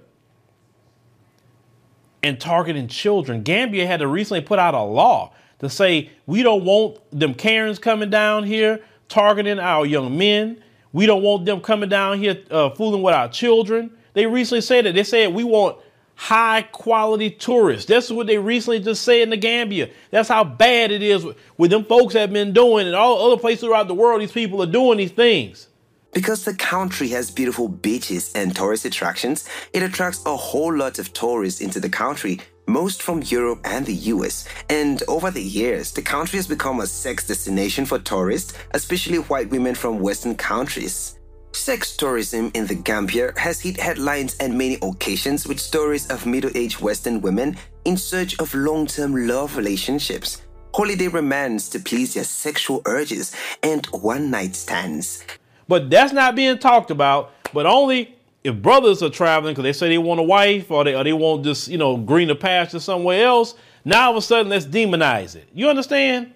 and 2.23 2.40
targeting 2.40 2.88
children. 2.88 3.42
Gambia 3.42 3.87
had 3.87 4.00
to 4.00 4.07
recently 4.07 4.40
put 4.40 4.59
out 4.59 4.75
a 4.75 4.83
law 4.83 5.33
to 5.61 5.71
say 5.71 6.11
we 6.26 6.42
don't 6.42 6.64
want 6.64 6.99
them 7.11 7.35
Karens 7.35 7.78
coming 7.78 8.11
down 8.11 8.45
here 8.45 8.80
targeting 9.09 9.59
our 9.59 9.87
young 9.87 10.16
men. 10.16 10.62
We 10.92 11.07
don't 11.07 11.23
want 11.23 11.47
them 11.47 11.61
coming 11.61 11.88
down 11.88 12.18
here 12.18 12.38
uh, 12.50 12.71
fooling 12.71 13.02
with 13.02 13.14
our 13.14 13.28
children. 13.28 13.90
They 14.14 14.26
recently 14.26 14.61
said 14.61 14.85
that. 14.85 14.95
They 14.95 15.04
said 15.04 15.33
we 15.33 15.45
want 15.45 15.78
high 16.18 16.62
quality 16.72 17.30
tourists. 17.30 17.87
That's 17.87 18.10
what 18.10 18.26
they 18.26 18.38
recently 18.38 18.80
just 18.80 19.04
said 19.04 19.20
in 19.20 19.30
the 19.30 19.37
Gambia. 19.37 19.88
That's 20.10 20.28
how 20.28 20.42
bad 20.42 20.90
it 20.90 21.00
is 21.00 21.25
with 21.56 21.70
them 21.70 21.84
folks 21.84 22.12
have 22.14 22.32
been 22.32 22.52
doing 22.52 22.88
and 22.88 22.96
all 22.96 23.25
other 23.32 23.40
places 23.40 23.60
throughout 23.60 23.87
the 23.87 23.94
world. 23.94 24.20
These 24.20 24.32
people 24.32 24.60
are 24.60 24.66
doing 24.66 24.98
these 24.98 25.12
things. 25.12 25.68
Because 26.12 26.44
the 26.44 26.54
country 26.54 27.08
has 27.10 27.30
beautiful 27.30 27.68
beaches 27.68 28.32
and 28.34 28.54
tourist 28.54 28.84
attractions, 28.84 29.48
it 29.72 29.84
attracts 29.84 30.26
a 30.26 30.37
whole 30.37 30.75
lot 30.75 30.98
of 30.98 31.12
tourists 31.12 31.60
into 31.60 31.78
the 31.78 31.88
country, 31.88 32.40
most 32.66 33.00
from 33.00 33.22
Europe 33.22 33.60
and 33.64 33.87
the 33.87 33.94
US. 33.94 34.44
And 34.68 35.00
over 35.06 35.30
the 35.30 35.42
years, 35.42 35.92
the 35.92 36.02
country 36.02 36.38
has 36.38 36.48
become 36.48 36.80
a 36.80 36.87
sex 36.88 37.28
destination 37.28 37.87
for 37.87 38.00
tourists, 38.00 38.54
especially 38.72 39.18
white 39.18 39.50
women 39.50 39.76
from 39.76 40.00
Western 40.00 40.34
countries. 40.34 41.17
Sex 41.52 41.97
tourism 41.97 42.50
in 42.55 42.67
the 42.67 42.75
Gambia 42.75 43.33
has 43.37 43.61
hit 43.61 43.78
headlines 43.81 44.37
on 44.40 44.57
many 44.57 44.78
occasions 44.83 45.47
with 45.47 45.59
stories 45.59 46.09
of 46.11 46.26
middle 46.26 46.50
aged 46.55 46.81
Western 46.81 47.21
women 47.21 47.57
in 47.85 47.97
search 47.97 48.38
of 48.38 48.55
long 48.55 48.87
term 48.87 49.26
love 49.26 49.57
relationships, 49.57 50.43
holiday 50.75 51.09
romance 51.09 51.69
to 51.71 51.81
please 51.81 52.14
their 52.14 52.25
sexual 52.25 52.83
urges, 52.87 53.35
and 53.62 53.87
one 53.87 54.31
night 54.31 54.55
stands. 54.55 55.25
But 55.67 55.90
that's 55.90 56.12
not 56.12 56.37
being 56.37 56.59
talked 56.59 56.90
about, 56.90 57.33
but 57.52 57.67
only 57.67 58.14
if 58.45 58.55
brothers 58.57 59.02
are 59.02 59.11
traveling 59.11 59.55
because 59.55 59.64
they 59.64 59.73
say 59.73 59.88
they 59.88 59.99
want 59.99 60.21
a 60.21 60.25
wife 60.25 60.71
or 60.71 60.85
they, 60.85 60.95
or 60.95 61.02
they 61.02 61.12
want 61.12 61.45
just, 61.45 61.69
you 61.69 61.78
know, 61.78 61.97
greener 61.97 62.35
pasture 62.35 62.78
somewhere 62.78 63.25
else. 63.25 63.55
Now 63.85 64.07
all 64.07 64.11
of 64.12 64.17
a 64.19 64.23
sudden, 64.23 64.50
let's 64.50 64.67
demonize 64.67 65.35
it. 65.35 65.49
You 65.55 65.69
understand? 65.69 66.33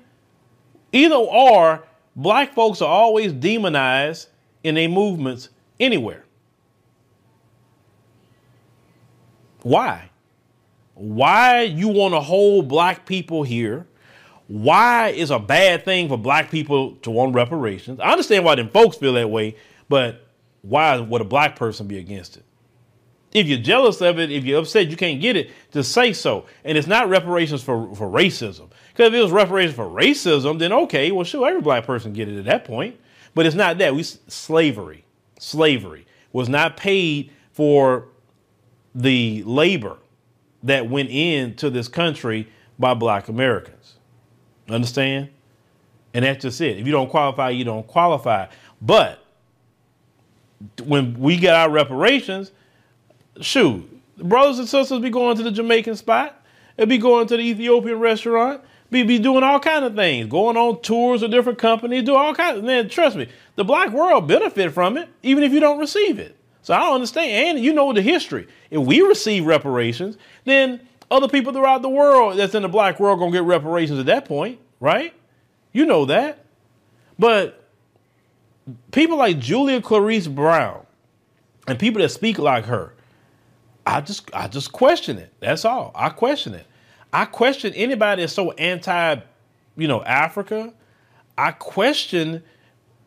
Either 0.92 1.14
or, 1.14 1.84
black 2.16 2.54
folks 2.54 2.82
are 2.82 2.88
always 2.88 3.32
demonized 3.32 4.28
in 4.64 4.74
their 4.74 4.88
movements 4.88 5.48
anywhere. 5.80 6.24
Why? 9.62 10.10
Why 10.94 11.62
you 11.62 11.88
want 11.88 12.14
to 12.14 12.20
hold 12.20 12.68
black 12.68 13.06
people 13.06 13.42
here? 13.42 13.86
Why 14.48 15.08
is 15.08 15.30
a 15.30 15.38
bad 15.38 15.84
thing 15.84 16.08
for 16.08 16.18
black 16.18 16.50
people 16.50 16.96
to 16.96 17.10
want 17.10 17.34
reparations? 17.34 18.00
I 18.00 18.10
understand 18.10 18.44
why 18.44 18.56
them 18.56 18.68
folks 18.68 18.96
feel 18.96 19.14
that 19.14 19.30
way, 19.30 19.56
but 19.88 20.26
why 20.62 20.98
would 20.98 21.20
a 21.20 21.24
black 21.24 21.56
person 21.56 21.86
be 21.86 21.98
against 21.98 22.36
it? 22.36 22.44
If 23.32 23.46
you're 23.46 23.58
jealous 23.58 24.02
of 24.02 24.18
it, 24.18 24.30
if 24.30 24.44
you're 24.44 24.60
upset 24.60 24.88
you 24.88 24.96
can't 24.96 25.20
get 25.20 25.36
it, 25.36 25.50
just 25.72 25.92
say 25.92 26.12
so. 26.12 26.46
And 26.64 26.76
it's 26.76 26.86
not 26.86 27.08
reparations 27.08 27.62
for, 27.62 27.94
for 27.94 28.08
racism. 28.08 28.68
Because 28.90 29.08
if 29.08 29.14
it 29.14 29.22
was 29.22 29.32
reparations 29.32 29.74
for 29.74 29.86
racism, 29.86 30.58
then 30.58 30.72
okay, 30.72 31.10
well, 31.12 31.24
sure, 31.24 31.48
every 31.48 31.62
black 31.62 31.86
person 31.86 32.12
get 32.12 32.28
it 32.28 32.38
at 32.38 32.44
that 32.44 32.64
point. 32.66 33.00
But 33.34 33.46
it's 33.46 33.56
not 33.56 33.78
that. 33.78 33.94
We 33.94 34.02
slavery, 34.02 35.04
slavery 35.38 36.06
was 36.32 36.48
not 36.48 36.76
paid 36.76 37.30
for 37.52 38.08
the 38.94 39.42
labor 39.44 39.96
that 40.62 40.88
went 40.88 41.10
into 41.10 41.70
this 41.70 41.88
country 41.88 42.48
by 42.78 42.94
black 42.94 43.28
Americans. 43.28 43.94
Understand? 44.68 45.30
And 46.14 46.24
that's 46.24 46.42
just 46.42 46.60
it. 46.60 46.78
If 46.78 46.86
you 46.86 46.92
don't 46.92 47.08
qualify, 47.08 47.50
you 47.50 47.64
don't 47.64 47.86
qualify. 47.86 48.46
But 48.80 49.24
when 50.84 51.18
we 51.18 51.36
get 51.36 51.54
our 51.54 51.70
reparations, 51.70 52.52
shoot, 53.40 53.88
brothers 54.18 54.58
and 54.58 54.68
sisters 54.68 55.00
be 55.00 55.10
going 55.10 55.36
to 55.36 55.42
the 55.42 55.50
Jamaican 55.50 55.96
spot. 55.96 56.44
They'll 56.76 56.86
be 56.86 56.98
going 56.98 57.26
to 57.28 57.36
the 57.36 57.42
Ethiopian 57.42 57.98
restaurant 57.98 58.62
be, 58.92 59.02
be 59.02 59.18
doing 59.18 59.42
all 59.42 59.58
kind 59.58 59.84
of 59.84 59.96
things, 59.96 60.28
going 60.28 60.56
on 60.56 60.80
tours 60.82 61.22
with 61.22 61.30
different 61.30 61.58
companies, 61.58 62.04
do 62.04 62.14
all 62.14 62.34
kinds. 62.34 62.58
Of, 62.58 62.64
man, 62.64 62.88
trust 62.88 63.16
me, 63.16 63.26
the 63.56 63.64
black 63.64 63.90
world 63.90 64.28
benefit 64.28 64.72
from 64.72 64.96
it, 64.96 65.08
even 65.22 65.42
if 65.42 65.52
you 65.52 65.60
don't 65.60 65.78
receive 65.78 66.18
it. 66.18 66.36
So 66.60 66.74
I 66.74 66.80
don't 66.80 66.94
understand. 66.94 67.56
And 67.56 67.64
you 67.64 67.72
know 67.72 67.92
the 67.92 68.02
history. 68.02 68.46
If 68.70 68.80
we 68.86 69.00
receive 69.00 69.46
reparations, 69.46 70.16
then 70.44 70.86
other 71.10 71.26
people 71.26 71.52
throughout 71.52 71.82
the 71.82 71.88
world 71.88 72.38
that's 72.38 72.54
in 72.54 72.62
the 72.62 72.68
black 72.68 73.00
world 73.00 73.18
gonna 73.18 73.32
get 73.32 73.42
reparations 73.42 73.98
at 73.98 74.06
that 74.06 74.26
point, 74.26 74.60
right? 74.78 75.12
You 75.72 75.86
know 75.86 76.04
that. 76.04 76.44
But 77.18 77.64
people 78.92 79.16
like 79.16 79.38
Julia 79.38 79.80
Clarice 79.80 80.28
Brown 80.28 80.86
and 81.66 81.78
people 81.78 82.00
that 82.02 82.10
speak 82.10 82.38
like 82.38 82.66
her, 82.66 82.94
I 83.86 84.00
just 84.00 84.30
I 84.32 84.48
just 84.48 84.72
question 84.72 85.18
it. 85.18 85.32
That's 85.40 85.64
all. 85.64 85.92
I 85.94 86.10
question 86.10 86.54
it. 86.54 86.66
I 87.12 87.26
question 87.26 87.72
anybody 87.74 88.22
that's 88.22 88.32
so 88.32 88.52
anti, 88.52 89.16
you 89.76 89.88
know, 89.88 90.02
Africa. 90.02 90.72
I 91.36 91.52
question 91.52 92.42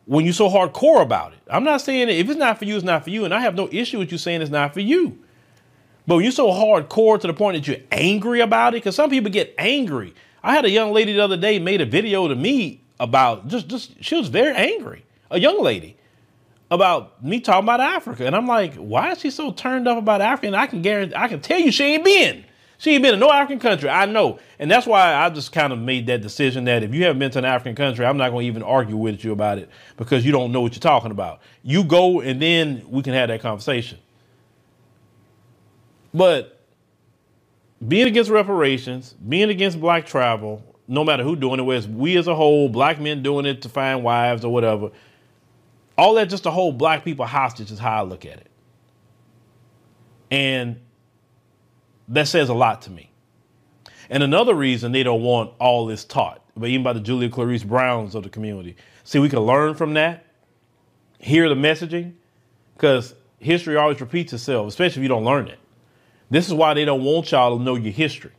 when 0.04 0.24
you're 0.24 0.34
so 0.34 0.48
hardcore 0.48 1.02
about 1.02 1.32
it. 1.32 1.38
I'm 1.48 1.64
not 1.64 1.80
saying 1.80 2.08
if 2.08 2.28
it's 2.28 2.38
not 2.38 2.58
for 2.58 2.64
you, 2.64 2.76
it's 2.76 2.84
not 2.84 3.04
for 3.04 3.10
you, 3.10 3.24
and 3.24 3.34
I 3.34 3.40
have 3.40 3.54
no 3.54 3.68
issue 3.72 3.98
with 3.98 4.12
you 4.12 4.18
saying 4.18 4.42
it's 4.42 4.50
not 4.50 4.72
for 4.72 4.80
you. 4.80 5.18
But 6.06 6.16
when 6.16 6.24
you're 6.24 6.32
so 6.32 6.48
hardcore 6.48 7.20
to 7.20 7.26
the 7.26 7.34
point 7.34 7.56
that 7.56 7.66
you're 7.66 7.84
angry 7.90 8.40
about 8.40 8.74
it, 8.74 8.78
because 8.78 8.94
some 8.94 9.10
people 9.10 9.30
get 9.30 9.54
angry. 9.58 10.14
I 10.42 10.54
had 10.54 10.64
a 10.64 10.70
young 10.70 10.92
lady 10.92 11.12
the 11.12 11.20
other 11.20 11.36
day 11.36 11.58
made 11.58 11.80
a 11.80 11.86
video 11.86 12.28
to 12.28 12.36
me 12.36 12.80
about 13.00 13.48
just 13.48 13.66
just 13.66 14.02
she 14.02 14.14
was 14.14 14.28
very 14.28 14.54
angry. 14.54 15.04
A 15.30 15.40
young 15.40 15.60
lady 15.60 15.96
about 16.70 17.22
me 17.22 17.40
talking 17.40 17.64
about 17.64 17.80
Africa, 17.80 18.26
and 18.26 18.36
I'm 18.36 18.46
like, 18.46 18.74
why 18.76 19.12
is 19.12 19.20
she 19.20 19.30
so 19.30 19.50
turned 19.50 19.88
up 19.88 19.98
about 19.98 20.20
Africa? 20.20 20.46
And 20.46 20.56
I 20.56 20.68
can 20.68 20.82
guarantee, 20.82 21.16
I 21.16 21.26
can 21.26 21.40
tell 21.40 21.58
you 21.58 21.72
she 21.72 21.84
ain't 21.84 22.04
been. 22.04 22.44
She 22.78 22.92
ain't 22.92 23.02
been 23.02 23.14
in 23.14 23.20
no 23.20 23.32
African 23.32 23.58
country. 23.58 23.88
I 23.88 24.04
know. 24.06 24.38
And 24.58 24.70
that's 24.70 24.86
why 24.86 25.14
I 25.14 25.30
just 25.30 25.52
kind 25.52 25.72
of 25.72 25.78
made 25.78 26.06
that 26.08 26.20
decision 26.20 26.64
that 26.64 26.82
if 26.82 26.94
you 26.94 27.04
haven't 27.04 27.18
been 27.18 27.30
to 27.32 27.38
an 27.38 27.44
African 27.44 27.74
country, 27.74 28.04
I'm 28.04 28.18
not 28.18 28.30
going 28.30 28.44
to 28.44 28.46
even 28.48 28.62
argue 28.62 28.96
with 28.96 29.24
you 29.24 29.32
about 29.32 29.58
it 29.58 29.70
because 29.96 30.26
you 30.26 30.32
don't 30.32 30.52
know 30.52 30.60
what 30.60 30.74
you're 30.74 30.80
talking 30.80 31.10
about. 31.10 31.40
You 31.62 31.84
go 31.84 32.20
and 32.20 32.40
then 32.40 32.84
we 32.88 33.02
can 33.02 33.14
have 33.14 33.28
that 33.28 33.40
conversation. 33.40 33.98
But 36.12 36.60
being 37.86 38.06
against 38.06 38.30
reparations, 38.30 39.14
being 39.26 39.50
against 39.50 39.80
black 39.80 40.06
travel, 40.06 40.62
no 40.88 41.04
matter 41.04 41.22
who 41.22 41.36
doing 41.36 41.60
it, 41.60 41.62
whether 41.62 41.88
we 41.88 42.16
as 42.16 42.26
a 42.26 42.34
whole, 42.34 42.68
black 42.68 43.00
men 43.00 43.22
doing 43.22 43.46
it 43.46 43.62
to 43.62 43.68
find 43.68 44.02
wives 44.02 44.44
or 44.44 44.52
whatever, 44.52 44.90
all 45.98 46.14
that 46.14 46.28
just 46.28 46.44
to 46.44 46.50
hold 46.50 46.78
black 46.78 47.04
people 47.04 47.26
hostage 47.26 47.70
is 47.70 47.78
how 47.78 47.98
I 47.98 48.02
look 48.02 48.24
at 48.24 48.38
it. 48.38 48.50
And 50.30 50.80
that 52.08 52.28
says 52.28 52.48
a 52.48 52.54
lot 52.54 52.82
to 52.82 52.90
me. 52.90 53.10
And 54.08 54.22
another 54.22 54.54
reason 54.54 54.92
they 54.92 55.02
don't 55.02 55.22
want 55.22 55.52
all 55.58 55.86
this 55.86 56.04
taught, 56.04 56.42
but 56.56 56.68
even 56.68 56.82
by 56.82 56.92
the 56.92 57.00
Julia 57.00 57.28
Clarice 57.28 57.64
Browns 57.64 58.14
of 58.14 58.22
the 58.22 58.28
community. 58.28 58.76
See, 59.04 59.18
we 59.18 59.28
can 59.28 59.40
learn 59.40 59.74
from 59.74 59.94
that, 59.94 60.26
hear 61.18 61.48
the 61.48 61.54
messaging, 61.54 62.14
because 62.74 63.14
history 63.38 63.76
always 63.76 64.00
repeats 64.00 64.32
itself, 64.32 64.68
especially 64.68 65.00
if 65.00 65.02
you 65.02 65.08
don't 65.08 65.24
learn 65.24 65.48
it. 65.48 65.58
This 66.30 66.46
is 66.46 66.54
why 66.54 66.74
they 66.74 66.84
don't 66.84 67.04
want 67.04 67.30
y'all 67.30 67.56
to 67.56 67.62
know 67.62 67.76
your 67.76 67.92
history. 67.92 68.32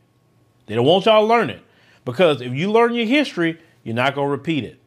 They 0.66 0.74
don't 0.74 0.86
want 0.86 1.06
y'all 1.06 1.22
to 1.22 1.26
learn 1.26 1.50
it. 1.50 1.62
Because 2.04 2.40
if 2.40 2.52
you 2.52 2.70
learn 2.70 2.94
your 2.94 3.06
history, 3.06 3.58
you're 3.82 3.94
not 3.94 4.14
going 4.14 4.26
to 4.26 4.30
repeat 4.30 4.64
it. 4.64 4.78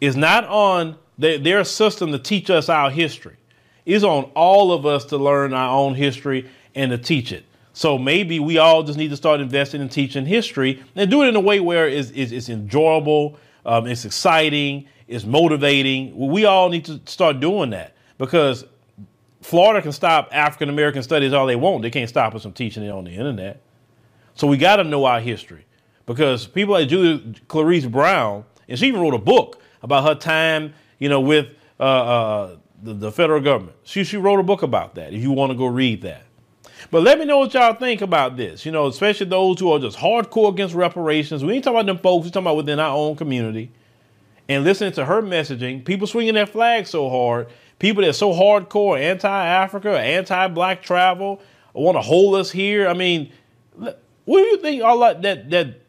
It's 0.00 0.16
not 0.16 0.44
on 0.44 0.96
their, 1.18 1.38
their 1.38 1.64
system 1.64 2.12
to 2.12 2.18
teach 2.18 2.50
us 2.50 2.68
our 2.68 2.90
history. 2.90 3.36
It's 3.84 4.04
on 4.04 4.24
all 4.34 4.72
of 4.72 4.86
us 4.86 5.04
to 5.06 5.16
learn 5.16 5.52
our 5.54 5.76
own 5.76 5.94
history 5.94 6.48
and 6.74 6.90
to 6.90 6.98
teach 6.98 7.32
it. 7.32 7.44
So 7.72 7.98
maybe 7.98 8.38
we 8.38 8.58
all 8.58 8.82
just 8.82 8.98
need 8.98 9.08
to 9.08 9.16
start 9.16 9.40
investing 9.40 9.80
in 9.80 9.88
teaching 9.88 10.26
history 10.26 10.82
and 10.94 11.10
do 11.10 11.22
it 11.22 11.28
in 11.28 11.36
a 11.36 11.40
way 11.40 11.60
where 11.60 11.88
it's, 11.88 12.10
it's, 12.10 12.32
it's 12.32 12.48
enjoyable, 12.48 13.38
um, 13.64 13.86
it's 13.86 14.04
exciting, 14.04 14.86
it's 15.08 15.24
motivating. 15.24 16.16
We 16.16 16.44
all 16.44 16.68
need 16.68 16.84
to 16.86 17.00
start 17.06 17.40
doing 17.40 17.70
that 17.70 17.94
because 18.18 18.64
Florida 19.40 19.80
can 19.80 19.92
stop 19.92 20.28
African 20.32 20.68
American 20.68 21.02
studies 21.02 21.32
all 21.32 21.46
they 21.46 21.56
want. 21.56 21.82
They 21.82 21.90
can't 21.90 22.08
stop 22.08 22.34
us 22.34 22.42
from 22.42 22.52
teaching 22.52 22.82
it 22.82 22.90
on 22.90 23.04
the 23.04 23.10
internet. 23.10 23.62
So 24.34 24.46
we 24.46 24.56
got 24.56 24.76
to 24.76 24.84
know 24.84 25.04
our 25.04 25.20
history 25.20 25.64
because 26.06 26.46
people 26.46 26.74
like 26.74 26.88
Julia 26.88 27.20
Clarice 27.48 27.86
Brown, 27.86 28.44
and 28.68 28.78
she 28.78 28.86
even 28.86 29.00
wrote 29.00 29.14
a 29.14 29.18
book 29.18 29.62
about 29.82 30.04
her 30.04 30.14
time, 30.14 30.74
you 30.98 31.08
know, 31.08 31.20
with 31.20 31.48
uh, 31.80 31.82
uh, 31.82 32.56
the, 32.82 32.94
the 32.94 33.12
federal 33.12 33.40
government. 33.40 33.76
She, 33.82 34.04
she 34.04 34.16
wrote 34.16 34.40
a 34.40 34.42
book 34.42 34.62
about 34.62 34.94
that 34.94 35.12
if 35.12 35.22
you 35.22 35.32
want 35.32 35.52
to 35.52 35.58
go 35.58 35.66
read 35.66 36.02
that. 36.02 36.24
But 36.90 37.02
let 37.02 37.18
me 37.18 37.24
know 37.24 37.38
what 37.38 37.54
y'all 37.54 37.74
think 37.74 38.02
about 38.02 38.36
this. 38.36 38.66
You 38.66 38.72
know, 38.72 38.86
especially 38.86 39.26
those 39.26 39.60
who 39.60 39.72
are 39.72 39.78
just 39.78 39.98
hardcore 39.98 40.50
against 40.50 40.74
reparations. 40.74 41.44
We 41.44 41.54
ain't 41.54 41.64
talking 41.64 41.80
about 41.80 41.86
them 41.86 41.98
folks. 41.98 42.24
We 42.24 42.30
talking 42.30 42.46
about 42.46 42.56
within 42.56 42.80
our 42.80 42.96
own 42.96 43.16
community. 43.16 43.70
And 44.48 44.64
listening 44.64 44.92
to 44.92 45.04
her 45.04 45.22
messaging, 45.22 45.84
people 45.84 46.06
swinging 46.06 46.34
that 46.34 46.48
flag 46.48 46.86
so 46.86 47.08
hard, 47.08 47.48
people 47.78 48.02
that 48.02 48.14
so 48.14 48.32
hardcore 48.32 49.00
anti-Africa, 49.00 49.98
anti-black 49.98 50.82
travel, 50.82 51.40
want 51.72 51.96
to 51.96 52.02
hold 52.02 52.34
us 52.34 52.50
here. 52.50 52.88
I 52.88 52.92
mean, 52.92 53.32
where 53.76 53.94
do 54.26 54.50
you 54.50 54.58
think 54.58 54.82
all 54.82 54.98
that 55.00 55.22
that, 55.22 55.50
that 55.50 55.80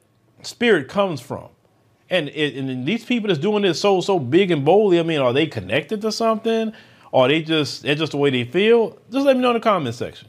spirit 0.43 0.87
comes 0.87 1.19
from? 1.19 1.49
And, 2.09 2.29
and 2.29 2.85
these 2.85 3.03
people 3.03 3.29
that's 3.29 3.39
doing 3.39 3.63
this 3.63 3.81
so 3.81 3.99
so 3.99 4.19
big 4.19 4.51
and 4.51 4.63
boldly, 4.63 4.99
I 4.99 5.03
mean, 5.03 5.19
are 5.19 5.33
they 5.33 5.47
connected 5.47 6.01
to 6.01 6.11
something? 6.11 6.73
Or 7.11 7.25
are 7.25 7.27
they 7.27 7.41
just 7.41 7.85
it's 7.85 7.99
just 7.99 8.11
the 8.11 8.17
way 8.17 8.29
they 8.29 8.43
feel? 8.43 8.97
Just 9.11 9.25
let 9.25 9.35
me 9.35 9.41
know 9.41 9.49
in 9.49 9.55
the 9.55 9.59
comment 9.59 9.95
section. 9.95 10.27